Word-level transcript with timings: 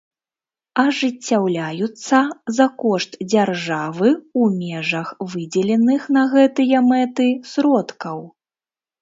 Ажыццяўляюцца 0.83 2.17
за 2.57 2.65
кошт 2.83 3.11
дзяржавы 3.33 4.09
ў 4.41 4.79
межах 4.79 5.13
выдзеленых 5.35 6.09
на 6.19 6.23
гэтыя 6.33 6.83
мэты 6.89 7.29
сродкаў. 7.53 8.19